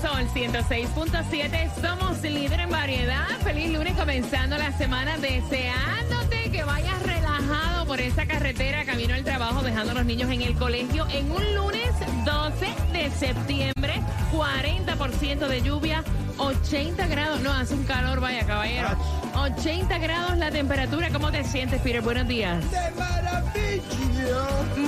Sol 0.00 0.28
106.7 0.34 1.70
somos 1.80 2.20
líder 2.22 2.60
en 2.60 2.70
variedad. 2.70 3.26
Feliz 3.42 3.72
lunes 3.72 3.94
comenzando 3.96 4.58
la 4.58 4.70
semana 4.76 5.16
deseándote 5.16 6.50
que 6.50 6.64
vayas 6.64 7.02
relajado 7.02 7.86
por 7.86 8.00
esa 8.00 8.26
carretera 8.26 8.84
camino 8.84 9.14
al 9.14 9.24
trabajo 9.24 9.62
dejando 9.62 9.92
a 9.92 9.94
los 9.94 10.04
niños 10.04 10.30
en 10.30 10.42
el 10.42 10.54
colegio 10.54 11.06
en 11.10 11.30
un 11.30 11.54
lunes 11.54 11.90
12 12.24 12.66
de 12.92 13.10
septiembre. 13.10 14.02
40% 14.32 15.48
de 15.48 15.62
lluvia, 15.62 16.04
80 16.38 17.06
grados. 17.06 17.40
No, 17.40 17.52
hace 17.52 17.74
un 17.74 17.84
calor, 17.84 18.20
vaya 18.20 18.44
caballero. 18.44 18.88
80 19.34 19.98
grados 19.98 20.36
la 20.36 20.50
temperatura. 20.50 21.10
¿Cómo 21.10 21.30
te 21.30 21.42
sientes, 21.44 21.80
Peter? 21.80 22.02
Buenos 22.02 22.28
días. 22.28 22.62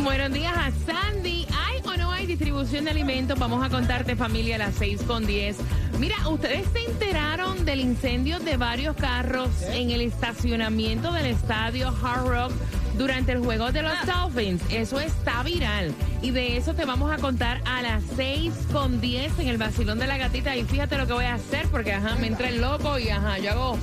Buenos 0.03 0.33
días 0.33 0.55
a 0.55 0.71
Sandy. 0.87 1.38
Distribución 2.29 2.85
de 2.85 2.91
alimentos? 2.91 3.39
Vamos 3.39 3.65
a 3.65 3.71
contarte 3.71 4.15
familia 4.15 4.57
a 4.57 4.59
las 4.59 4.75
6 4.75 5.03
con 5.07 5.27
10. 5.27 5.57
Mira, 5.99 6.29
ustedes 6.29 6.67
se 6.73 6.85
enteraron 6.85 7.65
del 7.65 7.81
incendio 7.81 8.39
de 8.39 8.57
varios 8.57 8.95
carros 8.95 9.51
en 9.73 9.91
el 9.91 10.03
estacionamiento 10.03 11.13
del 11.13 11.27
estadio 11.27 11.89
Hard 11.89 12.29
Rock 12.29 12.53
durante 12.99 13.33
el 13.33 13.39
juego 13.39 13.73
de 13.73 13.83
los 13.83 13.95
Dolphins. 14.07 14.63
Eso 14.71 15.01
está 15.01 15.43
viral. 15.43 15.93
Y 16.21 16.31
de 16.31 16.59
eso 16.59 16.75
te 16.75 16.85
vamos 16.85 17.11
a 17.11 17.17
contar 17.17 17.63
a 17.65 17.81
las 17.81 18.03
6 18.17 18.53
con 18.73 19.01
10 19.01 19.39
en 19.39 19.49
el 19.49 19.57
vacilón 19.57 19.99
de 19.99 20.07
la 20.07 20.19
gatita. 20.19 20.55
Y 20.55 20.65
fíjate 20.65 20.99
lo 20.99 21.07
que 21.07 21.15
voy 21.15 21.25
a 21.25 21.35
hacer 21.35 21.67
porque, 21.69 21.95
ajá, 21.95 22.17
me 22.17 22.27
entra 22.27 22.51
el 22.51 22.61
loco 22.61 22.99
y, 22.99 23.09
ajá, 23.09 23.39
yo 23.39 23.53
hago 23.53 23.79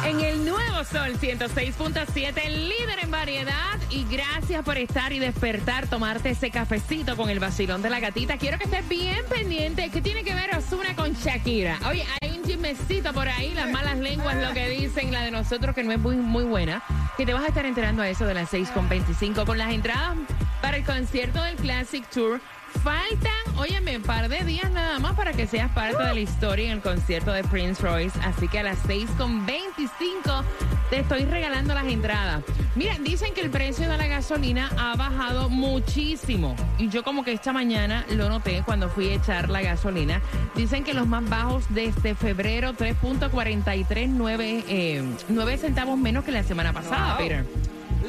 En 0.04 0.20
el 0.20 0.44
nuevo 0.44 0.84
Sol 0.84 1.18
106.7, 1.18 2.48
líder 2.48 2.98
en 3.02 3.10
variedad. 3.10 3.78
Y 3.90 4.04
gracias 4.04 4.62
por 4.62 4.76
estar 4.76 5.12
y 5.12 5.18
despertar, 5.18 5.86
tomarte 5.86 6.30
ese 6.30 6.50
cafecito 6.50 7.16
con 7.16 7.30
el 7.30 7.40
vacilón 7.40 7.80
de 7.82 7.90
la 7.90 8.00
gatita. 8.00 8.36
Quiero 8.36 8.58
que 8.58 8.64
estés 8.64 8.86
bien 8.88 9.20
pendiente. 9.30 9.90
¿Qué 9.90 10.00
tiene 10.02 10.24
que 10.24 10.34
ver 10.34 10.54
Osuna 10.56 10.94
con 10.94 11.14
Shakira? 11.14 11.78
Oye, 11.88 12.04
hay 12.20 12.30
un 12.36 12.44
chismecito 12.44 13.12
por 13.12 13.28
ahí, 13.28 13.54
las 13.54 13.70
malas 13.70 13.98
lenguas, 13.98 14.36
lo 14.36 14.52
que 14.52 14.68
dicen, 14.68 15.12
la 15.12 15.22
de 15.22 15.30
nosotros, 15.30 15.74
que 15.74 15.82
no 15.84 15.92
es 15.92 15.98
muy, 15.98 16.16
muy 16.16 16.44
buena. 16.44 16.82
Que 17.16 17.24
te 17.24 17.32
vas 17.32 17.44
a 17.44 17.48
estar 17.48 17.64
enterando 17.64 18.02
a 18.02 18.08
eso 18.08 18.26
de 18.26 18.34
las 18.34 18.52
6.25 18.52 19.46
con 19.46 19.56
las 19.56 19.72
entradas 19.72 20.16
para 20.60 20.76
el 20.76 20.84
concierto 20.84 21.42
del 21.42 21.56
Classic 21.56 22.06
Tour. 22.10 22.40
Faltan, 22.82 23.53
par 24.02 24.28
de 24.28 24.44
días 24.44 24.70
nada 24.70 24.98
más 24.98 25.14
para 25.14 25.32
que 25.32 25.46
seas 25.46 25.70
parte 25.72 26.02
de 26.02 26.14
la 26.14 26.20
historia 26.20 26.66
en 26.66 26.72
el 26.72 26.80
concierto 26.80 27.32
de 27.32 27.44
Prince 27.44 27.82
Royce. 27.82 28.18
Así 28.24 28.48
que 28.48 28.60
a 28.60 28.62
las 28.62 28.78
6.25 28.86 30.42
te 30.90 31.00
estoy 31.00 31.24
regalando 31.24 31.74
las 31.74 31.86
entradas. 31.86 32.42
Mira, 32.74 32.96
dicen 33.00 33.32
que 33.34 33.40
el 33.40 33.50
precio 33.50 33.88
de 33.88 33.96
la 33.96 34.06
gasolina 34.06 34.70
ha 34.78 34.96
bajado 34.96 35.48
muchísimo. 35.48 36.56
Y 36.78 36.88
yo 36.88 37.02
como 37.04 37.24
que 37.24 37.32
esta 37.32 37.52
mañana 37.52 38.04
lo 38.10 38.28
noté 38.28 38.62
cuando 38.64 38.88
fui 38.88 39.10
a 39.10 39.14
echar 39.14 39.48
la 39.48 39.62
gasolina. 39.62 40.20
Dicen 40.54 40.84
que 40.84 40.94
los 40.94 41.06
más 41.06 41.28
bajos 41.28 41.64
desde 41.70 42.14
febrero 42.14 42.72
3.43, 42.74 44.08
9, 44.08 44.64
eh, 44.68 45.02
9 45.28 45.56
centavos 45.58 45.98
menos 45.98 46.24
que 46.24 46.32
la 46.32 46.42
semana 46.42 46.72
pasada, 46.72 47.14
Wow. 47.14 47.18
Peter. 47.18 47.44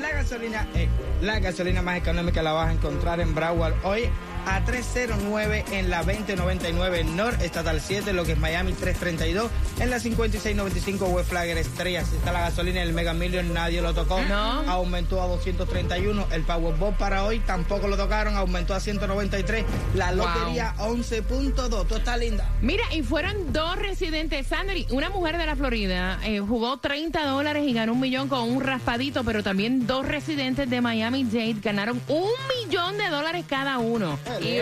La 0.01 0.09
gasolina, 0.11 0.67
eh, 0.75 0.89
la 1.21 1.39
gasolina 1.39 1.81
más 1.81 1.97
económica 1.97 2.41
la 2.43 2.51
vas 2.51 2.69
a 2.69 2.73
encontrar 2.73 3.19
en 3.21 3.33
Broward 3.33 3.73
hoy 3.83 4.09
a 4.45 4.63
309 4.63 5.65
en 5.71 5.89
la 5.89 5.97
2099 6.03 7.03
North 7.03 7.41
Estatal 7.41 7.81
7, 7.81 8.13
lo 8.13 8.23
que 8.25 8.33
es 8.33 8.37
Miami 8.37 8.73
332 8.73 9.49
en 9.79 9.89
la 9.89 9.99
5695 9.99 11.05
West 11.07 11.29
Flagger 11.29 11.57
Estrellas. 11.57 12.11
Está 12.13 12.31
la 12.31 12.41
gasolina 12.41 12.81
el 12.81 12.93
Mega 12.93 13.13
Million, 13.13 13.53
nadie 13.53 13.81
lo 13.81 13.93
tocó. 13.93 14.21
No. 14.23 14.61
Aumentó 14.69 15.21
a 15.21 15.27
231. 15.27 16.27
El 16.31 16.43
Powerball 16.43 16.95
para 16.97 17.23
hoy 17.25 17.39
tampoco 17.39 17.87
lo 17.87 17.97
tocaron, 17.97 18.35
aumentó 18.35 18.73
a 18.73 18.79
193. 18.79 19.65
La 19.95 20.11
Wow. 20.13 20.17
lotería 20.27 20.73
11.2. 20.77 21.53
Todo 21.87 21.97
está 21.97 22.15
linda. 22.17 22.47
Mira, 22.61 22.83
y 22.93 23.01
fueron 23.03 23.51
dos 23.51 23.75
residentes. 23.77 24.47
Sandri, 24.47 24.85
una 24.91 25.09
mujer 25.09 25.37
de 25.37 25.45
la 25.45 25.55
Florida, 25.55 26.19
eh, 26.23 26.39
jugó 26.39 26.77
30 26.77 27.25
dólares 27.25 27.63
y 27.67 27.73
ganó 27.73 27.93
un 27.93 27.99
millón 27.99 28.27
con 28.29 28.49
un 28.49 28.61
raspadito, 28.63 29.23
pero 29.23 29.43
también 29.43 29.87
dos 29.87 30.07
residentes 30.07 30.69
de 30.69 30.81
Miami-Dade 30.81 31.55
ganaron 31.61 31.99
un 32.07 32.29
millón 32.63 32.97
de 32.97 33.09
dólares 33.09 33.45
cada 33.47 33.77
uno. 33.79 34.17
Y 34.41 34.57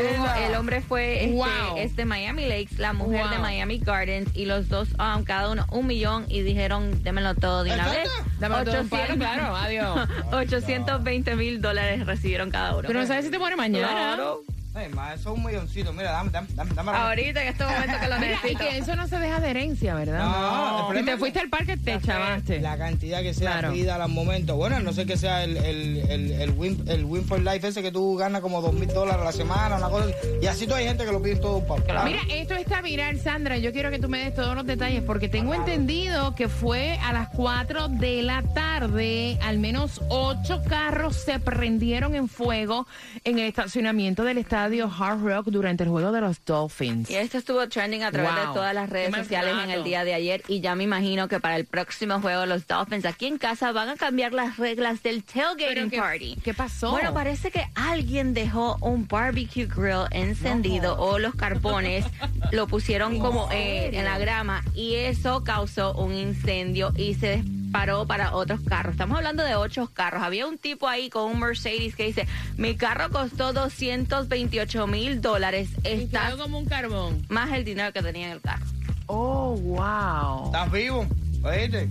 el 0.46 0.56
hombre 0.56 0.82
fue 0.82 1.26
este, 1.26 1.36
Wow. 1.36 1.78
es 1.78 1.96
de 1.96 2.06
Miami 2.06 2.46
Lakes, 2.46 2.78
la 2.78 2.94
mujer 2.94 3.30
de. 3.30 3.40
Miami 3.40 3.80
Gardens, 3.80 4.30
y 4.36 4.46
los 4.46 4.70
dos, 4.70 4.90
um, 5.00 5.24
cada 5.24 5.50
uno 5.52 5.66
un 5.72 5.88
millón, 5.88 6.26
y 6.30 6.42
dijeron, 6.42 7.04
démelo 7.04 7.36
todo 7.36 7.64
de 7.64 7.74
una 7.74 7.90
vez. 7.90 8.08
Exacto. 8.08 8.32
Dame 8.40 8.66
todo 8.66 8.82
un 8.82 8.90
palo, 8.90 9.16
claro, 9.16 9.56
adiós. 9.56 10.10
820 10.32 11.36
mil 11.36 11.62
dólares 11.62 12.06
recibieron 12.06 12.52
cada 12.52 12.76
uno. 12.76 12.88
Pero 12.88 13.00
no 13.00 13.08
sabes 13.08 13.26
si 13.26 13.32
te 13.32 13.40
muere 13.40 13.56
mañana. 13.56 13.88
Claro. 13.90 14.42
Ay, 14.76 14.90
ma, 14.90 15.14
eso 15.14 15.32
es 15.32 15.38
un 15.38 15.46
milloncito. 15.46 15.94
Mira, 15.94 16.12
dame, 16.12 16.32
dame, 16.32 16.48
dame. 16.56 16.72
dame 16.74 16.92
Ahorita 16.92 17.44
en 17.44 17.48
este 17.50 17.64
momento 17.64 17.94
que 18.02 18.08
lo 18.08 18.16
Mira, 18.18 18.28
y 18.28 18.30
necesito. 18.36 18.60
que 18.60 18.78
eso 18.80 18.96
no 18.96 19.08
se 19.08 19.20
deja 19.20 19.40
de 19.40 19.50
herencia, 19.52 19.94
¿verdad? 19.94 20.26
No, 20.26 20.92
el 20.92 20.98
Si 21.00 21.06
te 21.06 21.18
fuiste 21.18 21.40
al 21.42 21.50
parque, 21.50 21.78
te 21.78 22.02
chavaste. 22.02 22.60
La 22.60 22.76
cantidad 22.78 23.22
que 23.22 23.36
sea 23.36 23.52
Claro. 23.52 23.72
pida 23.74 24.04
al 24.04 24.10
momento. 24.10 24.56
Bueno, 24.56 24.80
no 24.80 24.92
sé 24.92 25.06
que 25.06 25.16
sea 25.16 25.44
el, 25.44 25.58
el, 25.58 25.98
el, 26.10 26.32
el, 26.32 26.52
win, 26.52 26.84
el 26.88 27.06
win 27.06 27.24
for 27.24 27.40
life 27.40 27.68
ese 27.68 27.84
que 27.84 27.92
tú 27.92 28.16
ganas 28.18 28.42
como 28.42 28.62
dos 28.62 28.74
mil 28.74 28.88
dólares 28.88 29.22
a 29.22 29.26
la 29.26 29.32
semana, 29.32 29.76
una 29.78 29.90
cosa. 29.90 30.06
así. 30.06 30.28
Y 30.42 30.48
así 30.48 30.66
tú 30.66 30.74
hay 30.74 30.86
gente 30.88 31.06
que 31.06 31.12
lo 31.12 31.22
pide 31.22 31.36
todo 31.36 31.58
un 31.58 31.68
pavo. 31.68 31.84
Mira, 32.06 32.22
esto 32.30 32.56
está 32.56 32.82
viral, 32.82 33.20
Sandra. 33.20 33.58
Yo 33.58 33.74
quiero 33.74 33.92
que 33.92 34.00
tú 34.00 34.10
me 34.10 34.18
des 34.24 34.34
todos 34.34 34.56
los 34.56 34.66
detalles 34.66 35.04
porque 35.04 35.30
tengo 35.30 35.54
entendido 35.54 36.34
que 36.34 36.50
fue 36.50 36.98
a 37.04 37.14
las 37.14 37.30
4 37.30 37.90
de 37.90 38.24
la 38.24 38.42
tarde. 38.42 39.38
Al 39.44 39.60
menos 39.60 40.02
ocho 40.10 40.64
carros 40.68 41.16
se 41.16 41.40
prendieron 41.40 42.16
en 42.16 42.28
fuego 42.28 42.88
en 43.24 43.38
el 43.38 43.46
estacionamiento 43.46 44.24
del 44.24 44.40
estadio 44.64 44.90
Hard 44.98 45.22
Rock 45.22 45.48
durante 45.48 45.84
el 45.84 45.90
juego 45.90 46.14
de 46.14 46.22
los 46.22 46.44
Dolphins. 46.46 47.10
Y 47.10 47.16
esto 47.16 47.38
estuvo 47.38 47.68
trending 47.68 48.04
a 48.04 48.12
través 48.12 48.32
Wow. 48.34 48.48
de 48.48 48.54
todas 48.54 48.74
las 48.74 48.90
redes 48.90 49.14
sociales 49.14 49.54
en 49.62 49.70
el 49.72 49.84
día 49.84 50.06
de 50.06 50.14
ayer 50.14 50.42
y 50.48 50.62
ya 50.62 50.74
me 50.76 50.86
imagino 50.86 51.28
que 51.28 51.42
para 51.42 51.58
el 51.58 51.66
próximo 51.66 52.22
juego 52.22 52.42
de 52.42 52.48
los 52.48 52.66
Dolphins 52.66 53.04
aquí 53.06 53.26
en 53.26 53.38
casa 53.38 53.74
van 53.74 53.90
a 53.90 53.96
cambiar 53.98 54.32
las 54.32 54.56
reglas 54.56 55.04
del 55.04 55.24
tailgating 55.26 55.90
¿qué- 55.90 55.98
party. 55.98 56.38
qué 56.44 56.54
pasó? 56.54 56.92
Bueno, 56.92 57.14
parece 57.14 57.52
que 57.52 57.66
alguien 57.76 58.34
dejó 58.34 58.78
un 58.80 59.06
barbecue 59.06 59.66
grill 59.66 60.06
encendido 60.12 60.98
o 60.98 61.20
los 61.20 61.36
carbones 61.36 62.06
lo 62.54 62.66
pusieron 62.68 63.20
como 63.20 63.50
eh, 63.52 63.90
en 63.94 64.06
la 64.06 64.18
grama 64.18 64.64
y 64.74 64.96
eso 64.96 65.44
causó 65.44 65.94
un 65.96 66.14
incendio 66.14 66.94
y 66.96 67.16
se 67.16 67.44
disparó 67.74 68.06
para 68.06 68.36
otros 68.36 68.60
carros. 68.68 68.92
Estamos 68.94 69.18
hablando 69.18 69.44
de 69.44 69.56
ocho 69.56 69.90
carros. 69.92 70.22
Había 70.22 70.46
un 70.46 70.60
tipo 70.60 70.88
ahí 70.88 71.10
con 71.10 71.24
un 71.32 71.40
Mercedes 71.40 71.96
que 71.96 72.06
dice, 72.06 72.28
mi 72.56 72.76
carro 72.76 73.10
costó 73.10 73.52
228 73.52 74.86
mil 74.86 75.22
dólares. 75.22 75.70
Y 75.84 76.04
Está 76.04 76.38
como 76.38 76.60
un 76.60 76.66
carbón. 76.66 77.26
más 77.30 77.52
el 77.52 77.66
dinero 77.66 77.92
que 77.92 78.04
tenía 78.04 78.28
en 78.28 78.34
el 78.34 78.42
carro. 78.42 78.64
Oh, 79.08 79.56
wow. 79.58 80.46
¿Estás 80.46 80.72
vivo? 80.72 81.08
¿Oíste? 81.44 81.90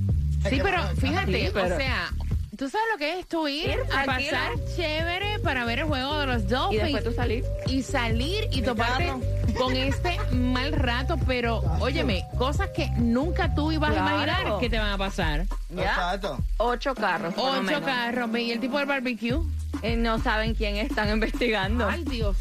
Sí, 0.48 0.60
pero 0.62 0.86
fíjate, 0.96 1.46
Sí, 1.46 1.50
pero- 1.52 1.74
o 1.74 1.78
sea, 1.78 2.10
¿tú 2.56 2.68
sabes 2.68 2.86
lo 2.92 2.98
que 2.98 3.18
es 3.18 3.26
tú 3.26 3.48
ir, 3.48 3.70
Ir 3.70 3.78
a 3.92 4.04
pasar 4.04 4.52
chévere 4.76 5.40
para 5.40 5.64
ver 5.64 5.80
el 5.80 5.84
juego 5.86 6.16
de 6.20 6.26
los 6.26 6.42
Y 6.42 6.46
Dolphins? 6.46 6.82
después 6.84 7.04
tú 7.04 7.12
salir. 7.12 7.44
y 7.66 7.82
salir 7.82 8.48
y 8.52 8.62
toparte 8.62 9.06
carro. 9.06 9.20
Con 9.58 9.76
este 9.76 10.18
mal 10.32 10.72
rato, 10.72 11.16
pero 11.26 11.58
óyeme, 11.80 12.24
cosas 12.38 12.70
que 12.70 12.90
nunca 12.96 13.54
tú 13.54 13.72
ibas 13.72 13.90
Claro. 13.92 14.06
a 14.06 14.24
imaginar 14.24 14.58
que 14.60 14.70
te 14.70 14.78
van 14.78 14.90
a 14.92 14.98
pasar. 14.98 15.44
¿Ya? 15.70 15.82
Exacto. 15.84 16.38
Ocho 16.58 16.94
carros. 16.94 17.34
por 17.34 17.44
lo 17.44 17.50
Ocho 17.52 17.62
menos. 17.62 17.80
carros, 17.82 18.30
ve, 18.32 18.42
y 18.42 18.52
el 18.52 18.60
tipo 18.60 18.78
del 18.78 18.86
barbecue. 18.86 19.38
Eh, 19.82 19.96
no 19.96 20.18
saben 20.18 20.54
quién 20.54 20.76
están 20.76 21.08
investigando. 21.10 21.88
Ay, 21.88 22.04
Dios 22.04 22.36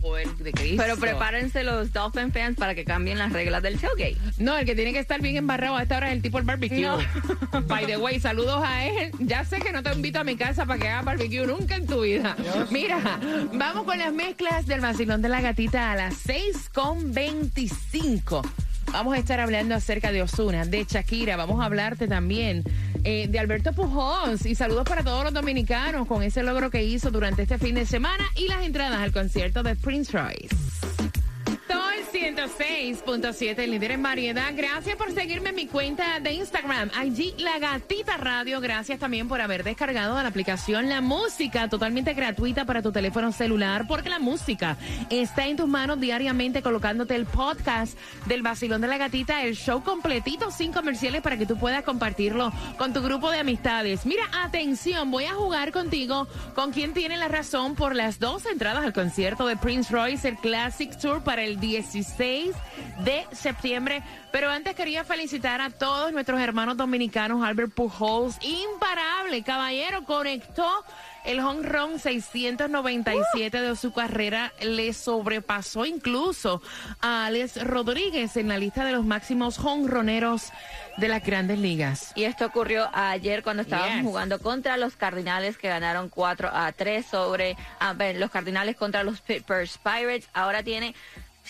poder 0.00 0.28
de 0.36 0.52
Cristo. 0.52 0.82
Pero 0.82 0.96
prepárense 0.96 1.62
los 1.64 1.92
Dolphin 1.92 2.32
fans 2.32 2.56
para 2.56 2.74
que 2.74 2.84
cambien 2.84 3.18
las 3.18 3.32
reglas 3.32 3.62
del 3.62 3.78
tailgate. 3.78 4.16
No, 4.38 4.56
el 4.56 4.66
que 4.66 4.74
tiene 4.74 4.92
que 4.92 4.98
estar 4.98 5.20
bien 5.20 5.36
embarrado 5.36 5.76
a 5.76 5.82
esta 5.82 5.96
hora 5.96 6.08
es 6.08 6.14
el 6.14 6.22
tipo 6.22 6.38
del 6.38 6.46
barbecue. 6.46 6.82
No. 6.82 6.98
By 7.66 7.86
the 7.86 7.96
way, 7.96 8.18
saludos 8.20 8.62
a 8.64 8.86
él. 8.86 9.12
Ya 9.18 9.44
sé 9.44 9.60
que 9.60 9.72
no 9.72 9.82
te 9.82 9.92
invito 9.92 10.20
a 10.20 10.24
mi 10.24 10.36
casa 10.36 10.66
para 10.66 10.80
que 10.80 10.88
hagas 10.88 11.04
barbecue 11.04 11.46
nunca 11.46 11.76
en 11.76 11.86
tu 11.86 12.02
vida. 12.02 12.36
Mira, 12.70 13.20
vamos 13.52 13.84
con 13.84 13.98
las 13.98 14.12
mezclas 14.12 14.66
del 14.66 14.80
vacilón 14.80 15.22
de 15.22 15.28
la 15.28 15.40
gatita 15.40 15.92
a 15.92 15.96
las 15.96 16.14
6 16.16 16.70
con 16.72 17.12
25. 17.12 18.42
Vamos 18.92 19.14
a 19.14 19.18
estar 19.18 19.38
hablando 19.38 19.74
acerca 19.74 20.10
de 20.10 20.22
Osuna, 20.22 20.64
de 20.64 20.84
Shakira. 20.84 21.36
Vamos 21.36 21.60
a 21.60 21.66
hablarte 21.66 22.08
también 22.08 22.64
eh, 23.04 23.26
de 23.28 23.38
Alberto 23.38 23.72
Pujols. 23.72 24.46
Y 24.46 24.54
saludos 24.54 24.84
para 24.84 25.02
todos 25.02 25.24
los 25.24 25.32
dominicanos 25.32 26.06
con 26.06 26.22
ese 26.22 26.42
logro 26.42 26.70
que 26.70 26.84
hizo 26.84 27.10
durante 27.10 27.42
este 27.42 27.58
fin 27.58 27.74
de 27.74 27.86
semana 27.86 28.24
y 28.36 28.48
las 28.48 28.64
entradas 28.64 29.00
al 29.00 29.12
concierto 29.12 29.62
de 29.62 29.76
Prince 29.76 30.16
Royce. 30.16 30.69
Sol 32.40 32.50
106.7, 32.56 33.58
el 33.58 33.70
líder 33.72 33.90
en 33.90 34.02
variedad. 34.02 34.50
Gracias 34.54 34.96
por 34.96 35.12
seguirme 35.12 35.50
en 35.50 35.56
mi 35.56 35.66
cuenta 35.66 36.20
de 36.20 36.32
Instagram, 36.32 36.90
allí 36.96 37.34
La 37.36 37.58
Gatita 37.58 38.16
Radio. 38.16 38.60
Gracias 38.60 38.98
también 38.98 39.28
por 39.28 39.42
haber 39.42 39.62
descargado 39.62 40.14
la 40.14 40.28
aplicación 40.28 40.88
La 40.88 41.02
Música, 41.02 41.68
totalmente 41.68 42.14
gratuita 42.14 42.64
para 42.64 42.80
tu 42.80 42.92
teléfono 42.92 43.30
celular, 43.32 43.86
porque 43.86 44.08
la 44.08 44.18
música 44.18 44.78
está 45.10 45.46
en 45.48 45.56
tus 45.58 45.68
manos 45.68 46.00
diariamente 46.00 46.62
colocándote 46.62 47.14
el 47.14 47.26
podcast 47.26 47.98
del 48.26 48.40
Vacilón 48.40 48.80
de 48.80 48.88
la 48.88 48.96
Gatita, 48.96 49.42
el 49.44 49.54
show 49.54 49.82
completito 49.82 50.50
sin 50.50 50.72
comerciales 50.72 51.20
para 51.20 51.36
que 51.36 51.44
tú 51.46 51.58
puedas 51.58 51.82
compartirlo 51.84 52.52
con 52.78 52.94
tu 52.94 53.02
grupo 53.02 53.30
de 53.30 53.40
amistades. 53.40 54.06
Mira, 54.06 54.22
atención, 54.42 55.10
voy 55.10 55.24
a 55.24 55.34
jugar 55.34 55.72
contigo 55.72 56.26
con 56.54 56.72
quien 56.72 56.94
tiene 56.94 57.18
la 57.18 57.28
razón 57.28 57.74
por 57.74 57.94
las 57.94 58.18
dos 58.18 58.46
entradas 58.46 58.82
al 58.82 58.94
concierto 58.94 59.46
de 59.46 59.58
Prince 59.58 59.92
Royce, 59.92 60.28
el 60.28 60.36
Classic 60.36 60.96
Tour 60.98 61.22
para 61.22 61.42
el 61.42 61.60
16 61.60 61.90
de 63.04 63.26
septiembre. 63.32 64.02
Pero 64.32 64.48
antes 64.50 64.74
quería 64.74 65.04
felicitar 65.04 65.60
a 65.60 65.70
todos 65.70 66.12
nuestros 66.12 66.40
hermanos 66.40 66.76
dominicanos, 66.76 67.44
Albert 67.44 67.72
Pujols, 67.74 68.36
imparable, 68.42 69.42
caballero, 69.42 70.04
conectó 70.04 70.68
el 71.24 71.40
home 71.40 71.62
run 71.68 71.98
697 71.98 73.60
de 73.60 73.76
su 73.76 73.92
carrera, 73.92 74.52
le 74.62 74.92
sobrepasó 74.92 75.84
incluso 75.84 76.62
a 77.00 77.26
Alex 77.26 77.62
Rodríguez 77.66 78.36
en 78.36 78.48
la 78.48 78.56
lista 78.58 78.84
de 78.84 78.92
los 78.92 79.04
máximos 79.04 79.58
honroneros 79.58 80.50
de 80.96 81.08
las 81.08 81.22
grandes 81.24 81.58
ligas. 81.58 82.12
Y 82.14 82.24
esto 82.24 82.46
ocurrió 82.46 82.88
ayer 82.94 83.42
cuando 83.42 83.62
estábamos 83.62 83.90
Yes. 83.96 84.04
jugando 84.04 84.38
contra 84.38 84.76
los 84.76 84.94
Cardinales 84.96 85.58
que 85.58 85.68
ganaron 85.68 86.08
4 86.08 86.50
a 86.52 86.70
3 86.72 87.04
sobre 87.04 87.56
a 87.80 87.92
ver, 87.94 88.16
los 88.16 88.30
Cardinales 88.30 88.76
contra 88.76 89.02
los 89.02 89.20
Pittsburgh 89.20 89.68
Pirates. 89.82 90.28
Ahora 90.32 90.62
tiene 90.62 90.94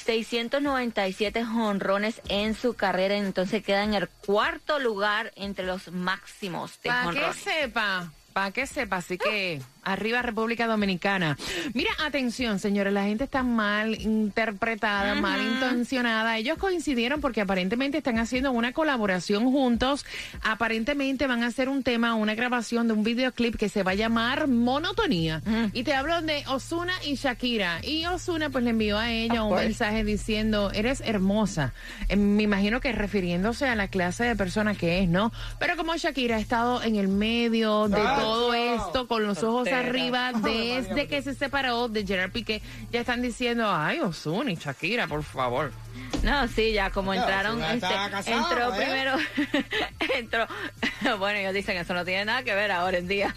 697 0.05 1.45
jonrones 1.45 2.21
en 2.29 2.55
su 2.55 2.75
carrera, 2.75 3.17
entonces 3.17 3.63
queda 3.63 3.85
en 3.85 3.95
el 3.95 4.09
cuarto 4.09 4.79
lugar 4.79 5.33
entre 5.37 5.67
los 5.67 5.91
máximos 5.93 6.81
de 6.83 6.89
Para 6.91 7.01
que 7.03 7.07
jonrones. 7.07 7.37
sepa, 7.37 8.13
para 8.33 8.51
que 8.53 8.67
sepa, 8.67 8.97
así 8.97 9.19
que 9.19 9.61
arriba 9.83 10.21
República 10.23 10.67
Dominicana. 10.67 11.37
Mira, 11.75 11.91
atención, 12.05 12.59
señores, 12.59 12.93
la 12.93 13.05
gente 13.05 13.25
está 13.25 13.43
mal 13.43 13.95
interpretada, 14.01 15.15
mal 15.15 15.41
intencionada. 15.41 16.37
Ellos 16.37 16.59
coincidieron 16.59 17.21
porque 17.21 17.41
aparentemente 17.41 17.99
están 17.99 18.19
haciendo 18.19 18.53
una 18.53 18.73
colaboración 18.73 19.45
juntos. 19.51 20.05
Aparentemente 20.43 21.27
van 21.27 21.43
a 21.43 21.47
hacer 21.47 21.69
un 21.69 21.83
tema, 21.83 22.15
una 22.15 22.35
grabación 22.35 22.87
de 22.89 22.95
un 22.95 23.05
videoclip 23.05 23.57
que 23.57 23.69
se 23.69 23.83
va 23.83 23.93
a 23.93 23.95
llamar 23.95 24.49
Monotonía. 24.49 25.43
Y 25.73 25.83
te 25.83 25.95
hablo 25.95 26.21
de 26.23 26.45
Osuna 26.49 26.93
y 27.05 27.15
Shakira. 27.15 27.81
Y 27.83 28.05
Osuna 28.07 28.51
pues 28.51 28.65
le 28.65 28.71
envió 28.71 28.99
a 28.99 29.11
ella 29.11 29.43
Of 29.43 29.49
un 29.49 29.49
course. 29.51 29.65
mensaje 29.65 30.05
diciendo, 30.05 30.71
eres 30.73 31.01
hermosa. 31.05 31.73
Eh, 32.09 32.17
me 32.17 32.43
imagino 32.43 32.81
que 32.81 32.93
refiriéndose 32.93 33.67
a 33.67 33.75
la 33.75 33.89
clase 33.89 34.25
de 34.25 34.37
persona 34.37 34.75
que 34.75 35.01
es, 35.03 35.09
¿no? 35.09 35.33
Pero 35.59 35.77
como 35.77 35.97
Shakira 35.97 36.37
ha 36.37 36.41
estado 36.41 36.83
en 36.83 36.97
el 36.97 37.09
medio 37.09 37.89
de 37.89 38.01
Ah, 38.01 38.17
todo 38.21 38.55
esto, 38.55 39.07
con 39.09 39.27
los 39.27 39.39
ojos 39.43 39.69
Soltera. 39.69 39.79
arriba, 39.89 40.33
desde 40.35 41.07
que 41.09 41.23
se 41.23 41.35
separó 41.35 41.89
de 41.89 42.07
Gerard 42.07 42.31
Piqué, 42.33 42.63
ya 42.91 43.01
están 43.01 43.23
diciendo, 43.23 43.71
ay, 43.71 44.01
Osuna 44.01 44.51
y 44.53 44.57
Shakira, 44.57 45.07
por 45.07 45.23
favor. 45.23 45.73
No, 46.23 46.47
sí, 46.49 46.73
ya 46.73 46.91
como 46.91 47.15
Ya, 47.15 47.21
entraron, 47.23 47.63
este, 47.63 47.81
casado, 47.81 48.23
entró 48.37 48.75
¿eh? 48.75 48.77
primero, 48.77 49.17
entró, 50.15 50.47
bueno, 51.19 51.39
ellos 51.39 51.55
dicen 51.55 51.75
que 51.75 51.81
eso 51.83 51.95
no 51.95 52.05
tiene 52.05 52.25
nada 52.27 52.43
que 52.43 52.55
ver 52.55 52.71
ahora 52.73 52.99
en 52.99 53.09
día. 53.09 53.35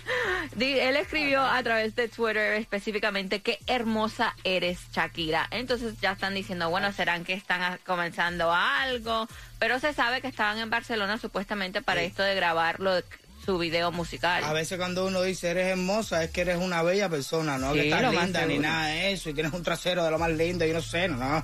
Él 0.60 0.96
escribió 0.98 1.42
a 1.44 1.62
través 1.64 1.96
de 1.96 2.08
Twitter 2.10 2.54
específicamente 2.54 3.42
qué 3.42 3.60
hermosa 3.68 4.36
eres, 4.44 4.80
Shakira. 4.94 5.48
Entonces 5.52 6.00
ya 6.02 6.12
están 6.12 6.34
diciendo, 6.36 6.70
bueno, 6.70 6.92
serán 6.92 7.24
que 7.26 7.34
están 7.34 7.80
comenzando 7.86 8.52
algo, 8.54 9.28
pero 9.60 9.80
se 9.80 9.94
sabe 9.94 10.22
que 10.22 10.28
estaban 10.28 10.58
en 10.60 10.70
Barcelona 10.70 11.18
supuestamente 11.18 11.82
para 11.82 12.02
Sí. 12.02 12.08
esto 12.08 12.24
de 12.24 12.36
grabar 12.36 12.80
lo 12.80 12.96
de- 12.96 13.06
su 13.44 13.58
video 13.58 13.92
musical. 13.92 14.44
A 14.44 14.54
veces 14.54 14.78
cuando 14.78 15.06
uno 15.06 15.22
dice 15.22 15.50
eres 15.52 15.68
hermosa 15.68 16.24
es 16.24 16.32
que 16.32 16.42
eres 16.42 16.58
una 16.58 16.82
bella 16.82 17.10
persona, 17.10 17.58
no 17.58 17.74
Sí, 17.74 17.82
que 17.82 17.90
estás 17.90 18.12
linda 18.14 18.46
ni 18.46 18.60
nada 18.60 18.88
de 18.88 19.14
eso 19.14 19.30
y 19.30 19.34
tienes 19.34 19.54
un 19.54 19.64
trasero 19.64 20.04
de 20.04 20.12
lo 20.12 20.20
más 20.20 20.32
lindo 20.32 20.66
y 20.66 20.72
no 20.72 20.82
sé, 20.82 21.08
no. 21.08 21.44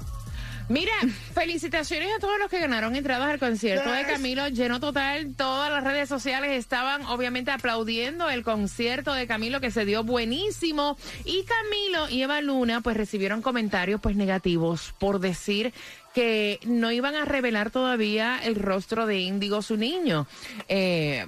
Mira, 0.70 0.94
felicitaciones 1.34 2.10
a 2.16 2.20
todos 2.20 2.38
los 2.38 2.48
que 2.48 2.60
ganaron 2.60 2.96
entradas 2.96 3.28
al 3.28 3.40
concierto 3.40 3.92
de. 3.92 4.04
Camilo. 4.04 4.48
Lleno 4.50 4.80
total, 4.80 5.34
todas 5.36 5.72
las 5.72 5.84
redes 5.84 6.08
sociales 6.08 6.52
estaban 6.52 7.04
obviamente 7.08 7.50
aplaudiendo 7.50 8.30
el 8.30 8.44
concierto 8.44 9.14
de 9.14 9.26
Camilo 9.26 9.62
que 9.62 9.72
se 9.72 9.84
dio 9.84 10.04
buenísimo. 10.04 10.96
Y 11.26 11.44
Camilo 11.44 12.08
y 12.10 12.22
Eva 12.22 12.40
Luna 12.42 12.82
pues 12.82 12.96
recibieron 12.96 13.42
comentarios 13.42 14.00
pues 14.00 14.16
negativos 14.16 14.94
por 15.00 15.20
decir 15.20 15.74
que 16.14 16.60
no 16.66 16.92
iban 16.92 17.16
a 17.16 17.26
revelar 17.26 17.72
todavía 17.72 18.40
el 18.44 18.56
rostro 18.56 19.08
de 19.08 19.20
Índigo, 19.20 19.64
su 19.64 19.76
niño. 19.76 20.28
Eh, 20.68 21.26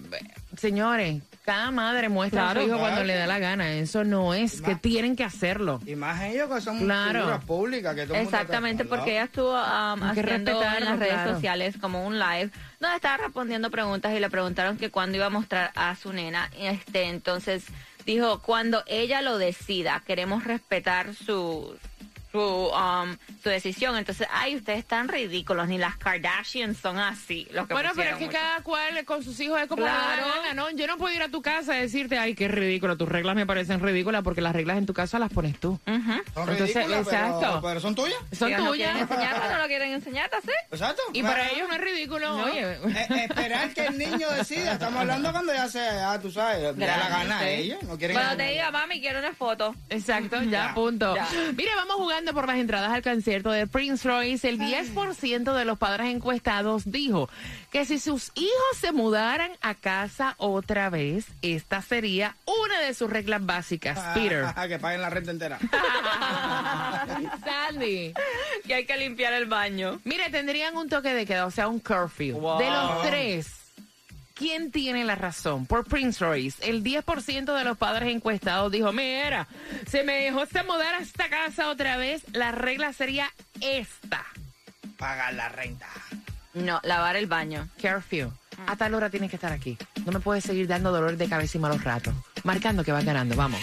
señores, 0.56 1.24
cada 1.44 1.72
madre 1.72 2.10
muestra 2.10 2.50
a 2.50 2.54
su 2.54 2.60
hijo 2.60 2.68
claro. 2.68 2.82
cuando 2.82 3.04
le 3.04 3.16
da 3.16 3.28
la 3.28 3.40
gana. 3.40 3.74
Eso 3.74 4.04
no 4.04 4.34
es 4.34 4.62
que 4.62 4.76
tienen 4.76 5.16
que 5.16 5.24
hacerlo. 5.24 5.80
Y 5.86 5.96
más 5.96 6.22
ellos 6.24 6.50
que 6.54 6.62
son 6.62 6.80
Claro. 6.80 7.20
figuras 7.20 7.46
públicas 7.46 7.96
que 7.96 8.06
todo 8.06 8.16
mundo 8.16 8.30
Exactamente, 8.30 8.86
porque 8.86 9.12
ella 9.12 9.24
estuvo 9.24 9.52
um, 9.52 10.04
haciendo 10.04 10.62
en 10.64 10.86
las 10.86 11.00
redes 11.00 11.14
claro. 11.14 11.34
sociales 11.34 11.76
como 11.80 12.06
un 12.06 12.20
live 12.20 12.52
donde 12.80 12.96
estaba 12.96 13.18
respondiendo 13.18 13.70
preguntas 13.72 14.14
y 14.16 14.20
le 14.20 14.30
preguntaron 14.30 14.78
que 14.78 14.90
cuándo 14.92 15.18
iba 15.18 15.28
a 15.28 15.30
mostrar 15.32 15.72
a 15.76 15.96
su 15.96 16.14
nena. 16.14 16.50
Este, 16.58 17.04
entonces 17.04 17.66
dijo, 18.06 18.42
cuando 18.42 18.84
ella 18.88 19.22
lo 19.22 19.38
decida, 19.38 20.02
queremos 20.06 20.44
respetar 20.44 21.14
su 21.16 21.76
su, 22.32 22.40
um, 22.40 23.18
su 23.44 23.50
decisión. 23.50 23.98
Entonces, 23.98 24.28
ay, 24.32 24.56
ustedes 24.56 24.80
están 24.80 25.08
ridículos, 25.08 25.68
ni 25.68 25.78
las 25.78 25.98
Kardashians 25.98 26.78
son 26.78 26.98
así. 27.00 27.48
Los 27.52 27.68
que 27.68 27.74
Bueno, 27.74 27.90
pero 27.96 28.12
es 28.12 28.16
que 28.18 28.26
mucho. 28.26 28.38
cada 28.38 28.62
cual 28.62 29.04
con 29.06 29.24
sus 29.24 29.40
hijos 29.40 29.60
es 29.62 29.68
como 29.68 29.84
da 29.84 29.94
la 29.94 30.14
Claro. 30.24 30.42
gana, 30.42 30.54
¿no? 30.54 30.70
Yo 30.72 30.88
no 30.88 30.98
puedo 30.98 31.14
ir 31.16 31.22
a 31.24 31.30
tu 31.30 31.42
casa 31.42 31.78
y 31.78 31.82
decirte, 31.82 32.18
ay, 32.18 32.34
qué 32.36 32.48
ridículo, 32.48 32.98
tus 32.98 33.10
reglas 33.10 33.36
me 33.36 33.46
parecen 33.46 33.80
ridículas 33.80 34.24
porque 34.24 34.42
las 34.42 34.54
reglas 34.54 34.78
en 34.78 34.86
tu 34.86 34.94
casa 34.94 35.20
las 35.20 35.32
pones 35.32 35.60
tú. 35.60 35.80
Ujú. 35.88 36.14
Son 36.34 36.50
Entonces, 36.50 36.72
pero- 36.74 36.96
exacto. 37.00 37.60
Pero, 37.64 37.80
son 37.80 37.96
tuyas. 37.96 38.18
Son 38.32 38.48
ellos 38.50 38.62
no 38.64 38.72
tuyas. 38.72 38.92
quieren 38.92 39.10
enseñarte, 39.10 39.50
no 39.54 39.58
lo 39.62 39.68
quieren 39.68 39.92
enseñarte, 39.94 40.38
¿sí? 40.44 40.52
Exacto. 40.72 41.02
Y 41.14 41.24
para 41.24 41.50
ellos 41.50 41.68
no 41.68 41.76
es 41.76 41.82
ridículo, 41.82 42.38
No. 42.38 42.44
oye. 42.46 42.62
eh, 42.74 43.26
esperar 43.30 43.74
que 43.74 43.86
el 43.88 43.98
niño 43.98 44.30
decida. 44.32 44.74
Estamos 44.74 45.02
hablando 45.02 45.32
cuando 45.32 45.54
ya 45.54 45.68
sea, 45.68 46.12
ah, 46.14 46.20
tú 46.22 46.32
sabes, 46.32 46.76
le 46.78 46.86
da 46.86 46.98
la 46.98 47.10
gana 47.10 47.38
a 47.40 47.42
sí. 47.42 47.48
ella. 47.50 47.78
No 47.84 47.98
quieren 47.98 48.16
Cuando 48.18 48.38
te 48.38 48.50
diga, 48.52 48.72
mami, 48.72 49.00
quiero 49.02 49.20
una 49.20 49.34
foto. 49.34 49.76
Exacto, 49.90 50.42
ya, 50.44 50.50
Ya, 50.68 50.74
punto. 50.74 51.16
ya. 51.16 51.28
Mire, 51.56 51.76
vamos 51.76 51.98
por 52.30 52.48
las 52.48 52.58
entradas 52.58 52.92
al 52.92 53.02
concierto 53.02 53.52
de 53.52 53.68
Prince 53.68 54.08
Royce. 54.08 54.48
El 54.48 54.60
10% 54.60 55.54
de 55.54 55.66
los 55.66 55.78
padres 55.78 56.08
encuestados 56.08 56.84
dijo 56.86 57.30
que 57.72 57.86
si 57.86 58.00
sus 58.00 58.32
hijos 58.36 58.78
se 58.80 58.92
mudaran 58.92 59.52
a 59.62 59.74
casa 59.74 60.36
otra 60.38 60.90
vez, 60.90 61.26
esta 61.42 61.82
sería 61.82 62.36
una 62.46 62.80
de 62.80 62.94
sus 62.94 63.10
reglas 63.10 63.46
básicas. 63.46 64.00
Peter. 64.14 64.46
que 64.68 64.80
paguen 64.80 65.02
la 65.02 65.10
renta 65.10 65.32
entera. 65.32 65.60
Sandy. 67.44 68.14
que 68.66 68.74
hay 68.74 68.86
que 68.86 68.98
limpiar 68.98 69.34
el 69.34 69.48
baño. 69.48 70.00
Mire, 70.04 70.30
tendrían 70.30 70.78
un 70.78 70.88
toque 70.88 71.14
de 71.14 71.26
queda, 71.26 71.46
o 71.46 71.52
sea, 71.52 71.68
un 71.68 71.80
curfew. 71.80 72.40
Wow. 72.40 72.60
De 72.60 72.70
los 72.70 73.02
tres, 73.02 73.61
¿quién 74.42 74.72
tiene 74.72 75.06
la 75.06 75.14
razón? 75.14 75.68
Por 75.68 75.86
Prince 75.86 76.26
Royce, 76.26 76.68
el 76.68 76.84
10% 76.84 77.56
de 77.56 77.64
los 77.64 77.78
padres 77.78 78.10
encuestados 78.10 78.72
dijo, 78.72 78.92
mira, 78.92 79.48
se 79.86 80.04
me 80.04 80.14
dejó 80.14 80.48
se 80.48 80.64
mudar 80.64 80.96
a 80.96 81.00
esta 81.00 81.30
casa 81.30 81.70
otra 81.70 81.96
vez, 81.96 82.24
la 82.34 82.52
regla 82.52 82.92
sería 82.92 83.32
esta. 83.62 84.26
Pagar 84.98 85.36
la 85.36 85.48
renta. 85.50 85.88
No, 86.56 86.80
lavar 86.84 87.18
el 87.18 87.28
baño. 87.28 87.70
Curfew. 87.80 88.32
A 88.66 88.76
tal 88.76 88.96
hora 88.96 89.12
tienes 89.12 89.30
que 89.30 89.36
estar 89.36 89.52
aquí. 89.52 89.78
No 90.06 90.12
me 90.12 90.20
puedes 90.20 90.44
seguir 90.44 90.68
dando 90.68 90.92
dolor 90.92 91.18
de 91.18 91.30
cabeza 91.30 91.60
y 91.60 91.62
malos 91.62 91.84
ratos. 91.84 92.16
Marcando 92.44 92.84
que 92.84 92.92
vas 92.92 93.06
ganando, 93.06 93.36
vamos. 93.36 93.62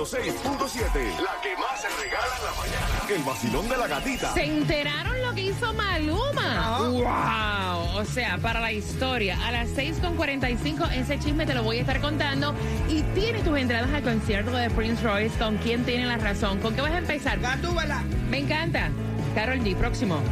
106.7. 0.00 1.20
La 1.20 1.38
que 1.42 1.54
más 1.56 1.78
se 1.78 1.88
regala 2.02 2.34
en 2.38 2.44
la 2.44 2.52
mañana. 2.58 3.14
El 3.14 3.22
vacilón 3.22 3.68
de 3.68 3.76
la 3.76 3.86
gatita. 3.86 4.32
¿Se 4.32 4.44
enteraron 4.44 5.20
lo 5.20 5.34
que 5.34 5.42
hizo 5.42 5.74
Maluma? 5.74 6.78
¡Wow! 6.88 8.00
O 8.00 8.04
sea, 8.06 8.38
para 8.38 8.60
la 8.60 8.72
historia, 8.72 9.38
a 9.46 9.52
las 9.52 9.68
6.45 9.70 10.90
ese 10.92 11.18
chisme 11.18 11.44
te 11.44 11.52
lo 11.52 11.62
voy 11.62 11.78
a 11.78 11.80
estar 11.82 12.00
contando. 12.00 12.54
Y 12.88 13.02
tienes 13.14 13.44
tus 13.44 13.58
entradas 13.58 13.90
al 13.92 14.02
concierto 14.02 14.52
de 14.52 14.70
Prince 14.70 15.02
Royce. 15.02 15.38
¿Con 15.38 15.58
quién 15.58 15.84
tiene 15.84 16.06
la 16.06 16.16
razón? 16.16 16.60
¿Con 16.60 16.74
qué 16.74 16.80
vas 16.80 16.92
a 16.92 16.98
empezar? 16.98 17.38
Gatúbala. 17.38 18.02
Me 18.30 18.38
encanta. 18.38 18.90
Carol 19.34 19.60
G, 19.60 19.76
próximo. 19.76 20.22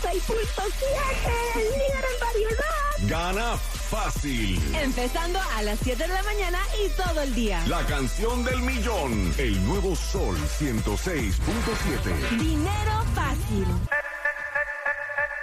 el 1.55 1.63
líder 1.63 2.05
en 2.05 2.19
variedad. 2.21 2.75
Gana 3.03 3.57
fácil. 3.57 4.61
Empezando 4.75 5.39
a 5.57 5.63
las 5.63 5.79
7 5.79 6.03
de 6.03 6.09
la 6.09 6.23
mañana 6.25 6.59
y 6.85 6.89
todo 6.91 7.21
el 7.21 7.35
día. 7.37 7.63
La 7.69 7.85
canción 7.87 8.43
del 8.45 8.61
millón. 8.63 9.33
El 9.39 9.65
nuevo 9.65 9.95
Sol 9.95 10.37
106.7. 10.59 12.39
Dinero 12.39 13.05
fácil. 13.15 13.67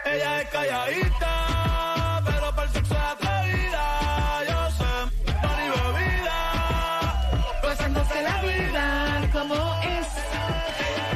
Ella 0.05 0.41
es 0.41 0.49
calladita, 0.49 1.80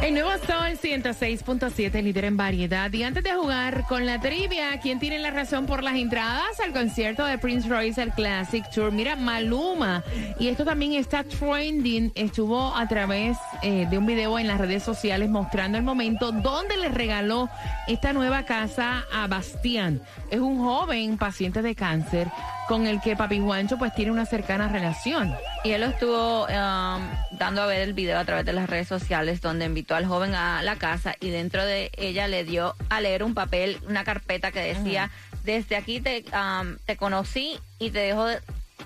El 0.05 0.13
nuevo 0.13 0.29
Sol 0.45 0.77
106.7, 0.79 2.03
líder 2.03 2.25
en 2.25 2.37
variedad. 2.37 2.93
Y 2.93 3.01
antes 3.01 3.23
de 3.23 3.33
jugar 3.33 3.85
con 3.89 4.05
la 4.05 4.21
trivia, 4.21 4.79
¿quién 4.79 4.99
tiene 4.99 5.17
la 5.17 5.31
razón 5.31 5.65
por 5.65 5.81
las 5.81 5.95
entradas 5.95 6.59
al 6.63 6.73
concierto 6.73 7.25
de 7.25 7.39
Prince 7.39 7.67
Royce, 7.67 8.03
el 8.03 8.11
Classic 8.11 8.63
Tour? 8.69 8.91
Mira, 8.91 9.15
Maluma. 9.15 10.03
Y 10.39 10.49
esto 10.49 10.63
también 10.63 10.93
está 10.93 11.23
trending. 11.23 12.11
Estuvo 12.13 12.75
a 12.75 12.87
través 12.87 13.35
eh, 13.61 13.87
de 13.89 13.97
un 13.97 14.05
video 14.05 14.37
en 14.39 14.47
las 14.47 14.59
redes 14.59 14.83
sociales 14.83 15.29
mostrando 15.29 15.77
el 15.77 15.83
momento 15.83 16.31
donde 16.31 16.77
le 16.77 16.89
regaló 16.89 17.49
esta 17.87 18.13
nueva 18.13 18.43
casa 18.43 19.05
a 19.13 19.27
Bastián. 19.27 20.01
Es 20.29 20.39
un 20.39 20.57
joven 20.59 21.17
paciente 21.17 21.61
de 21.61 21.75
cáncer 21.75 22.27
con 22.67 22.87
el 22.87 22.99
que 23.01 23.15
Papi 23.15 23.39
Juancho 23.39 23.77
pues 23.77 23.93
tiene 23.93 24.11
una 24.11 24.25
cercana 24.25 24.67
relación. 24.67 25.33
Y 25.63 25.71
él 25.71 25.81
lo 25.81 25.87
estuvo 25.87 26.45
um, 26.45 27.01
dando 27.37 27.61
a 27.61 27.65
ver 27.65 27.81
el 27.81 27.93
video 27.93 28.19
a 28.19 28.25
través 28.25 28.45
de 28.45 28.53
las 28.53 28.69
redes 28.69 28.87
sociales 28.87 29.41
donde 29.41 29.65
invitó 29.65 29.95
al 29.95 30.05
joven 30.05 30.35
a 30.35 30.63
la 30.63 30.75
casa 30.75 31.15
y 31.19 31.29
dentro 31.29 31.65
de 31.65 31.91
ella 31.97 32.27
le 32.27 32.43
dio 32.43 32.75
a 32.89 33.01
leer 33.01 33.23
un 33.23 33.33
papel, 33.33 33.79
una 33.87 34.03
carpeta 34.03 34.51
que 34.51 34.61
decía, 34.61 35.11
desde 35.43 35.75
aquí 35.75 36.01
te, 36.01 36.25
um, 36.33 36.77
te 36.85 36.97
conocí 36.97 37.57
y 37.79 37.91
te 37.91 37.99
dejo, 37.99 38.27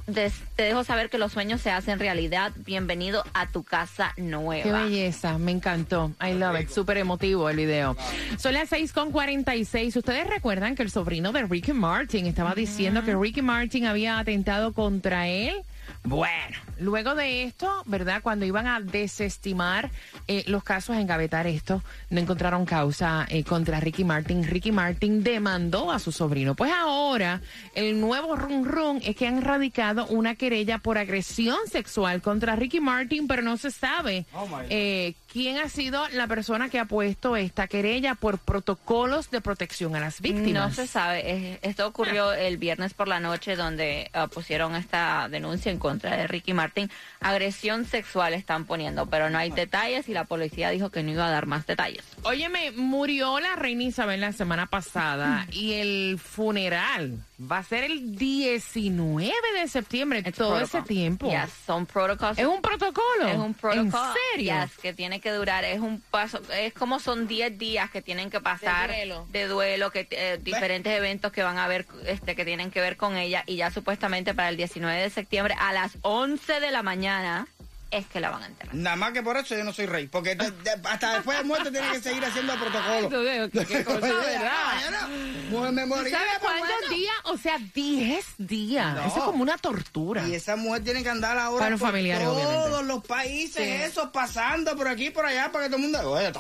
te 0.06 0.64
dejo 0.64 0.84
saber 0.84 1.10
que 1.10 1.18
los 1.18 1.32
sueños 1.32 1.62
se 1.62 1.72
hacen 1.72 2.00
realidad. 2.00 2.52
Bienvenido 2.66 3.24
a 3.34 3.48
tu 3.48 3.64
casa 3.64 4.14
nueva. 4.18 4.64
Qué 4.64 4.72
belleza, 4.72 5.38
me 5.38 5.52
encantó. 5.52 6.12
I 6.22 6.34
love 6.34 6.60
it. 6.60 6.70
Súper 6.70 6.98
emotivo 6.98 7.50
el 7.50 7.58
video. 7.58 7.96
Son 8.38 8.54
las 8.54 8.72
6.46. 8.72 9.96
Ustedes 9.96 10.28
recuerdan 10.28 10.76
que 10.76 10.84
el 10.84 10.92
sobrino 10.92 11.32
de 11.32 11.44
Ricky 11.44 11.74
Martin 11.74 12.26
estaba 12.26 12.56
diciendo 12.56 13.04
que 13.04 13.16
Ricky 13.16 13.42
Martin 13.42 13.86
había 13.86 14.20
atentado 14.20 14.74
contra 14.74 15.28
él. 15.28 15.64
Bueno, 16.04 16.58
luego 16.80 17.14
de 17.16 17.44
esto, 17.44 17.84
¿verdad? 17.86 18.22
Cuando 18.22 18.46
iban 18.46 18.68
a 18.68 18.80
desestimar 18.80 19.92
eh, 20.28 20.44
los 20.48 20.64
casos, 20.64 20.96
a 20.96 21.02
engavetar 21.02 21.46
esto, 21.48 21.84
no 22.10 22.20
encontraron 22.20 22.66
causa 22.66 23.26
eh, 23.30 23.44
contra 23.44 23.80
Ricky 23.80 24.04
Martin. 24.04 24.44
Ricky 24.44 24.72
Martin 24.72 25.24
demandó 25.24 25.92
a 25.92 26.00
su 26.00 26.12
sobrino. 26.12 26.56
Pues 26.56 26.72
ahora, 26.72 27.42
el 27.76 28.00
nuevo 28.00 28.36
run 28.36 28.66
run 28.66 29.02
es 29.04 29.16
que 29.16 29.28
han 29.28 29.42
radicado 29.42 30.06
una 30.08 30.36
querella 30.36 30.78
por 30.78 30.98
agresión 30.98 31.58
sexual 31.70 32.22
contra 32.22 32.56
Ricky 32.56 32.80
Martin, 32.80 33.28
pero 33.28 33.42
no 33.42 33.58
se 33.58 33.72
sabe 33.72 34.26
Oh, 34.34 34.48
eh, 34.70 35.14
quién 35.32 35.58
ha 35.58 35.70
sido 35.70 36.08
la 36.10 36.28
persona 36.28 36.70
que 36.70 36.80
ha 36.80 36.86
puesto 36.86 37.36
esta 37.36 37.68
querella 37.68 38.16
por 38.16 38.38
protocolos 38.40 39.30
de 39.32 39.42
protección 39.42 39.96
a 39.96 40.00
las 40.00 40.22
víctimas. 40.22 40.70
No 40.70 40.74
se 40.76 40.88
sabe. 40.88 41.54
Es- 41.54 41.60
Esto 41.62 41.88
ocurrió 41.88 42.32
el 42.34 42.58
viernes 42.58 42.94
por 42.94 43.08
la 43.08 43.20
noche 43.20 43.56
donde 43.56 44.10
ah, 44.14 44.28
pusieron 44.28 44.76
esta 44.76 45.28
denuncia 45.30 45.72
en 45.72 45.79
contra 45.80 46.16
de 46.18 46.28
Ricky 46.28 46.54
Martin. 46.54 46.92
Agresión 47.22 47.86
sexual 47.86 48.34
están 48.34 48.66
poniendo, 48.66 49.08
pero 49.08 49.30
no 49.30 49.38
hay 49.38 49.50
detalles 49.52 50.08
y 50.10 50.14
la 50.14 50.26
policía 50.26 50.70
dijo 50.70 50.90
que 50.92 51.02
no 51.04 51.12
iba 51.12 51.26
a 51.28 51.32
dar 51.32 51.46
más 51.46 51.66
detalles. 51.66 52.04
Óyeme, 52.24 52.72
murió 52.72 53.40
la 53.40 53.56
reina 53.56 53.84
Isabel 53.84 54.22
la 54.22 54.32
semana 54.34 54.68
pasada 54.68 55.48
y 55.52 55.74
el 55.74 56.20
funeral 56.20 57.24
va 57.42 57.60
a 57.60 57.64
ser 57.64 57.86
el 57.86 58.18
19 58.18 59.32
de 59.60 59.68
septiembre, 59.68 60.20
It's 60.26 60.38
todo 60.38 60.58
protocol. 60.58 60.80
ese 60.82 60.88
tiempo. 60.88 61.30
Yes, 61.30 61.50
son 61.66 61.86
protocolos. 61.86 62.38
Es 62.38 62.46
un 62.46 62.62
protocolo. 62.62 63.28
Es 63.28 63.38
un 63.38 63.54
protocolo. 63.54 64.08
¿En 64.08 64.14
serio? 64.34 64.54
Yes, 64.62 64.78
que 64.78 64.94
tiene 64.94 65.22
que 65.22 65.32
durar. 65.32 65.64
Es 65.64 65.80
un 65.80 66.02
paso. 66.12 66.42
Es 66.54 66.74
como 66.74 67.00
son 67.00 67.28
10 67.28 67.58
días 67.58 67.90
que 67.92 68.02
tienen 68.02 68.30
que 68.30 68.42
pasar 68.42 68.90
De 68.90 68.98
duelo. 69.06 69.28
de 69.32 69.48
duelo, 69.48 69.92
que 69.92 70.08
eh, 70.12 70.40
diferentes 70.42 70.92
eventos 70.98 71.32
que 71.32 71.44
van 71.44 71.58
a 71.58 71.68
ver, 71.68 71.86
este, 72.06 72.36
que 72.36 72.44
tienen 72.44 72.72
que 72.72 72.82
ver 72.82 72.98
con 72.98 73.16
ella. 73.16 73.44
Y 73.48 73.56
ya 73.58 73.72
supuestamente 73.72 74.34
para 74.34 74.50
el 74.50 74.58
19 74.58 75.02
de 75.02 75.10
septiembre 75.10 75.56
a 75.70 75.74
las 75.74 75.92
11 76.02 76.60
de 76.60 76.72
la 76.72 76.84
mañana 76.84 77.48
es 77.92 78.06
que 78.06 78.20
la 78.20 78.30
van 78.30 78.44
a 78.44 78.46
enterrar. 78.46 78.76
Nada 78.76 78.96
más 78.98 79.14
que 79.14 79.24
por 79.24 79.36
eso 79.36 79.58
yo 79.58 79.64
no 79.64 79.74
soy 79.74 79.88
rey. 79.88 80.06
Porque 80.06 80.36
de- 80.36 80.52
de- 80.52 80.80
hasta 80.84 81.16
después 81.16 81.40
de 81.40 81.44
muerte 81.44 81.72
tiene 81.72 81.90
que 81.92 82.00
seguir 82.00 82.24
haciendo 82.24 82.54
el 82.54 82.60
protocolo. 82.60 83.10
Qué- 83.52 83.66
qué 83.66 83.84
cosa, 83.84 84.00
¿verdad? 84.00 85.08
Mujer 85.50 85.72
me 85.72 85.86
morí. 85.88 86.12
¿Sabes 86.12 86.28
pues 86.40 86.54
cuántos 86.60 86.90
días? 86.92 87.16
O 87.24 87.38
sea, 87.38 87.58
10 87.74 88.26
días. 88.38 88.94
No. 88.94 89.08
Eso 89.08 89.18
es 89.18 89.24
como 89.24 89.42
una 89.42 89.58
tortura. 89.58 90.28
Y 90.28 90.36
esa 90.36 90.56
mujer 90.56 90.84
tiene 90.84 91.02
que 91.02 91.10
andar 91.10 91.40
ahora 91.40 91.58
Para 91.58 91.70
los 91.72 91.80
por 91.80 91.90
familiares, 91.90 92.26
todos 92.28 92.46
obviamente. 92.46 92.84
los 92.94 93.04
países, 93.06 93.56
Sí. 93.56 93.72
esos, 93.84 94.10
pasando 94.12 94.76
por 94.78 94.88
aquí 94.88 95.08
y 95.08 95.10
por 95.10 95.26
allá 95.26 95.52
para 95.52 95.64
que 95.64 95.70
todo 95.72 95.78
el 95.78 95.84
mundo... 95.92 96.12
Oye, 96.12 96.32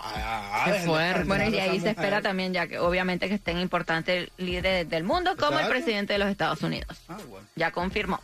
Qué 0.65 0.73
fuerte. 0.85 1.23
Bueno, 1.23 1.45
y 1.49 1.57
ahí 1.59 1.69
se 1.71 1.75
mujer. 1.77 1.87
espera 1.89 2.21
también 2.21 2.53
ya 2.53 2.67
que 2.67 2.77
obviamente 2.77 3.27
que 3.27 3.33
estén 3.33 3.57
importantes 3.57 4.29
líderes 4.37 4.87
del 4.87 5.03
mundo 5.03 5.35
como 5.35 5.59
el 5.59 5.67
presidente 5.67 6.13
de 6.13 6.19
los 6.19 6.29
Estados 6.29 6.61
Unidos. 6.61 6.95
Ah, 7.07 7.17
bueno. 7.27 7.47
Ya 7.55 7.71
confirmó. 7.71 8.21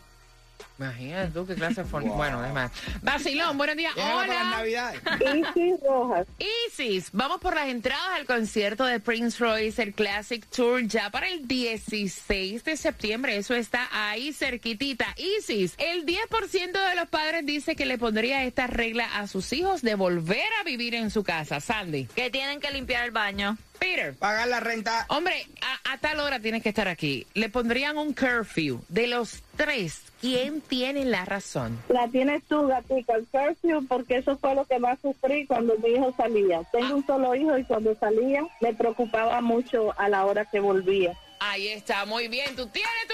Imagínate 0.77 1.32
tú 1.32 1.46
qué 1.46 1.55
clase 1.55 1.84
de 1.84 1.89
forma. 1.89 2.13
Bueno, 2.13 2.39
además. 2.39 2.72
Vacilón, 3.01 3.58
buenos 3.58 3.77
días. 3.77 3.94
Hola. 3.96 4.94
Isis 5.20 5.79
Rojas. 5.88 6.27
Isis, 6.67 7.10
vamos 7.13 7.39
por 7.39 7.55
las 7.55 7.67
entradas 7.70 8.10
al 8.15 8.25
concierto 8.25 8.84
de 8.84 9.00
Prince 9.00 9.38
Royce, 9.39 9.82
el 9.82 9.94
Classic 9.94 10.46
Tour, 10.48 10.86
ya 10.88 11.10
para 11.10 11.29
el 11.29 11.48
16 11.48 12.63
de 12.63 12.77
septiembre. 12.77 13.38
Eso 13.38 13.55
está 13.55 13.88
ahí 13.91 14.34
cerquitita. 14.34 15.15
Isis, 15.17 15.75
el 15.77 16.05
10% 16.05 16.89
de 16.89 16.96
los 16.96 17.08
padres 17.08 17.46
dice 17.46 17.75
que 17.75 17.86
le 17.86 17.98
pondría 17.98 18.44
esta 18.44 18.67
regla 18.67 19.05
a 19.17 19.27
sus 19.27 19.53
hijos 19.53 19.82
de 19.82 19.96
volver 19.96 20.48
a 20.60 20.63
vivir 20.63 20.96
en 20.96 21.10
su 21.10 21.24
casa. 21.24 21.62
Sandy. 21.62 22.05
Que 22.15 22.29
tienen 22.29 22.60
que 22.60 22.72
limpiar 22.72 23.05
el 23.05 23.12
baño. 23.12 23.58
Peter. 23.75 24.13
Pagar 24.15 24.48
la 24.48 24.60
renta. 24.60 25.05
Hombre, 25.10 25.48
a, 25.62 25.94
a 25.94 25.98
tal 25.98 26.20
hora 26.20 26.39
tienes 26.39 26.63
que 26.63 26.70
estar 26.70 26.88
aquí. 26.88 27.25
Le 27.34 27.50
pondrían 27.50 27.98
un 27.98 28.13
curfew. 28.13 28.82
De 28.89 29.08
los 29.08 29.41
tres, 29.55 30.01
¿quién 30.22 30.62
tiene 30.62 31.05
la 31.05 31.25
razón? 31.25 31.79
La 31.89 32.08
tienes 32.08 32.44
tú, 32.46 32.67
gatica, 32.67 33.15
el 33.15 33.25
curfew, 33.27 33.86
porque 33.88 34.17
eso 34.17 34.38
fue 34.38 34.55
lo 34.55 34.65
que 34.65 34.79
más 34.79 35.00
sufrí 35.01 35.46
cuando 35.46 35.77
mi 35.77 35.89
hijo 35.89 36.13
salía. 36.17 36.63
Tengo 36.72 36.96
un 36.96 37.05
solo 37.05 37.36
hijo 37.36 37.58
y 37.58 37.63
cuando 37.63 37.96
salía 37.96 38.44
me 38.62 38.74
preocupaba 38.74 39.41
mucho 39.41 39.94
a 40.00 40.10
la 40.10 40.25
hora 40.25 40.46
que 40.46 40.60
volvía. 40.60 41.17
Ahí 41.39 41.67
está, 41.67 42.05
muy 42.05 42.27
bien. 42.27 42.55
Tú 42.55 42.65
tienes 42.67 43.08
tu 43.08 43.13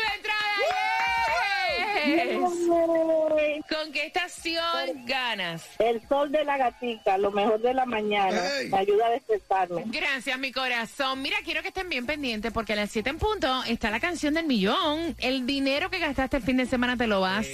¿Con 3.69 3.91
qué 3.91 4.05
estación 4.07 5.05
ganas? 5.05 5.63
El 5.79 6.01
sol 6.07 6.31
de 6.31 6.43
la 6.43 6.57
gatica, 6.57 7.17
lo 7.17 7.31
mejor 7.31 7.61
de 7.61 7.73
la 7.73 7.85
mañana, 7.85 8.39
Hey. 8.59 8.69
me 8.71 8.77
ayuda 8.79 9.07
a 9.07 9.09
despertarme. 9.11 9.83
Gracias, 9.87 10.37
mi 10.39 10.51
corazón. 10.51 11.21
Mira, 11.21 11.37
quiero 11.43 11.61
que 11.61 11.69
estén 11.69 11.89
bien 11.89 12.05
pendientes 12.05 12.51
porque 12.51 12.73
a 12.73 12.75
las 12.75 12.91
7 12.91 13.09
en 13.09 13.17
punto 13.17 13.63
está 13.65 13.89
la 13.89 13.99
canción 13.99 14.33
del 14.33 14.45
millón. 14.45 15.15
El 15.19 15.45
dinero 15.45 15.89
que 15.89 15.99
gastaste 15.99 16.37
el 16.37 16.43
fin 16.43 16.57
de 16.57 16.65
semana 16.65 16.97
te 16.97 17.07
lo 17.07 17.21
vas. 17.21 17.45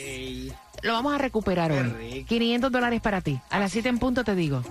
Lo 0.83 0.93
vamos 0.93 1.13
a 1.13 1.17
recuperar 1.17 1.71
Qué 1.71 1.79
hoy. 1.79 2.11
rico. 2.13 2.27
500 2.29 2.71
dólares 2.71 3.01
para 3.01 3.21
ti. 3.21 3.39
A 3.49 3.59
las 3.59 3.71
7 3.71 3.89
en 3.89 3.99
punto 3.99 4.23
te 4.23 4.35
digo. 4.35 4.61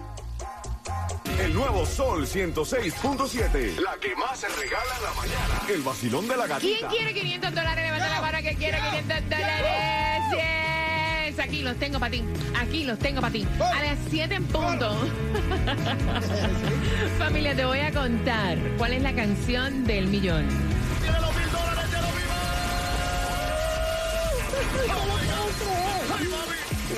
El 1.38 1.52
nuevo 1.54 1.84
Sol 1.84 2.26
106.7. 2.26 3.78
La 3.80 3.96
que 4.00 4.16
más 4.16 4.40
se 4.40 4.48
regala 4.48 4.96
en 4.96 5.02
la 5.02 5.12
mañana. 5.14 5.60
El 5.68 5.82
vacilón 5.82 6.26
de 6.26 6.34
la 6.36 6.44
¿Quién 6.58 6.80
gatita. 6.80 6.88
quiere 6.88 7.12
500 7.14 7.54
dólares? 7.54 7.84
Levanta 7.84 8.08
la 8.08 8.20
mano 8.22 8.38
que 8.38 8.54
quiere 8.54 8.78
500 8.78 9.16
dólares. 9.30 10.22
Yes. 10.32 11.38
Aquí 11.38 11.60
los 11.62 11.76
tengo 11.76 12.00
para 12.00 12.10
ti. 12.10 12.24
Aquí 12.58 12.84
los 12.84 12.98
tengo 12.98 13.20
para 13.20 13.32
ti. 13.32 13.46
A 13.60 13.82
las 13.82 13.98
7 14.08 14.34
en 14.34 14.46
punto. 14.46 14.96
Familia, 17.18 17.54
te 17.54 17.64
voy 17.66 17.80
a 17.80 17.92
contar 17.92 18.56
cuál 18.78 18.94
es 18.94 19.02
la 19.02 19.14
canción 19.14 19.84
del 19.84 20.06
millón. 20.06 20.48
¡Tiene 21.02 21.20
los 21.20 21.36
mil 21.36 21.50
dólares, 21.52 21.84
ya 21.92 22.00
lo! 22.00 22.06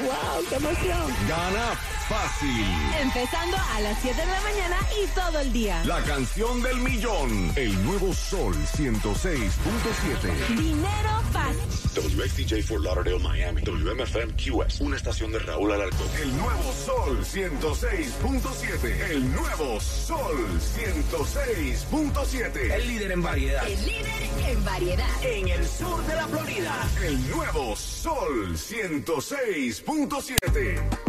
¡Wow, 0.05 0.45
qué 0.49 0.55
emoción! 0.55 1.13
Gana 1.29 1.73
fácil. 2.09 2.65
Empezando 3.01 3.57
a 3.57 3.81
las 3.81 3.99
7 4.01 4.19
de 4.19 4.27
la 4.27 4.41
mañana 4.41 4.77
y 5.03 5.07
todo 5.09 5.41
el 5.41 5.53
día. 5.53 5.85
La 5.85 6.01
canción 6.03 6.63
del 6.63 6.79
millón. 6.79 7.53
El 7.55 7.85
nuevo 7.85 8.15
Sol 8.15 8.55
106.7. 8.55 10.57
Dinero 10.57 11.23
fácil. 11.33 11.59
WXTJ 11.95 12.63
for 12.63 12.81
Lauderdale, 12.81 13.19
Miami. 13.19 13.61
WMFM 13.63 14.35
QS. 14.37 14.81
Una 14.81 14.97
estación 14.97 15.33
de 15.33 15.41
Raúl 15.41 15.73
Alarcón. 15.73 16.07
El 16.23 16.35
nuevo 16.37 16.73
Sol 16.73 17.19
106.7. 17.25 19.11
El 19.11 19.31
nuevo 19.33 19.81
Sol 19.81 20.61
106.7. 20.79 22.73
El 22.73 22.89
líder 22.89 23.13
en 23.13 23.23
variedad. 23.23 23.69
El 23.69 23.85
líder 23.85 24.23
en 24.49 24.65
variedad. 24.65 25.09
En 25.23 25.49
el 25.49 25.67
sur 25.67 26.03
de 26.07 26.15
la 26.15 26.27
Florida. 26.27 26.89
El 27.05 27.31
nuevo 27.31 27.77
Sol 27.77 28.57
106.7. 28.57 31.08